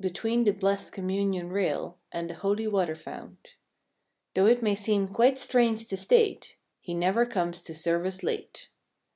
Between 0.00 0.42
the 0.42 0.52
blest 0.52 0.90
communion 0.90 1.52
rail 1.52 1.96
And 2.10 2.28
the 2.28 2.34
holy 2.34 2.66
water 2.66 2.96
fount. 2.96 3.54
Though 4.34 4.46
it 4.46 4.60
may 4.60 4.74
seem 4.74 5.06
quite 5.06 5.38
strange 5.38 5.86
to 5.86 5.96
state. 5.96 6.56
He 6.80 6.92
never 6.92 7.24
comes 7.24 7.62
to 7.62 7.72
service 7.72 8.24
late. 8.24 8.68